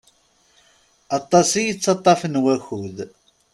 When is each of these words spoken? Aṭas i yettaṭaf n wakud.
Aṭas 1.17 1.49
i 1.59 1.61
yettaṭaf 1.65 2.21
n 2.27 2.41
wakud. 2.43 2.97